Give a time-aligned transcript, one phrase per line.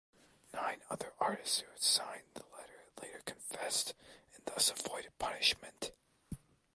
[0.51, 3.93] Nine other artists who had signed the letter later "confessed"
[4.35, 5.91] and thus avoided punishment.